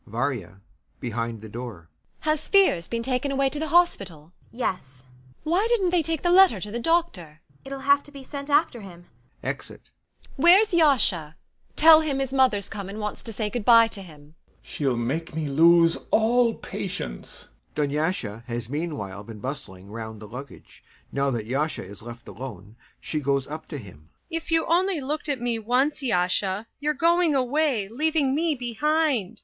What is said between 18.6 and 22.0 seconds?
meanwhile been bustling round the luggage; now that YASHA